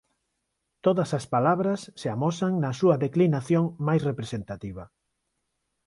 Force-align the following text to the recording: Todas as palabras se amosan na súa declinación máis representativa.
Todas 0.85 1.09
as 1.19 1.25
palabras 1.35 1.79
se 2.01 2.07
amosan 2.15 2.53
na 2.63 2.71
súa 2.79 2.95
declinación 3.05 3.63
máis 3.87 4.01
representativa. 4.09 4.83